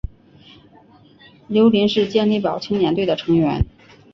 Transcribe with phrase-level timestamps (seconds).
[1.47, 3.63] 刘麟是健力宝青年队的成员。